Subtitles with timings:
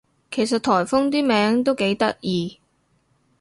[0.31, 2.59] 其實颱風啲名都幾得意